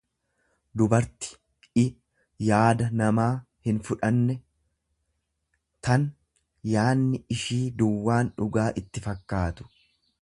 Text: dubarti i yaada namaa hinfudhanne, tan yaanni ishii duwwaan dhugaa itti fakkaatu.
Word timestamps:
dubarti 0.81 1.27
i 1.81 1.83
yaada 2.47 2.87
namaa 3.01 3.29
hinfudhanne, 3.69 4.37
tan 5.89 6.09
yaanni 6.73 7.23
ishii 7.37 7.63
duwwaan 7.83 8.35
dhugaa 8.41 8.69
itti 8.83 9.09
fakkaatu. 9.11 9.71